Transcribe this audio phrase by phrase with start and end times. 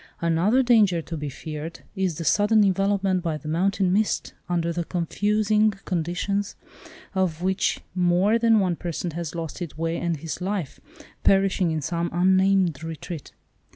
[0.19, 4.83] Another danger to be feared, is the sudden envelopment by the mountain mist, under the
[4.83, 6.55] confusing conditions
[7.13, 10.79] of which more than one person has lost his way and his life,
[11.23, 13.33] perishing in some unnamed retreat.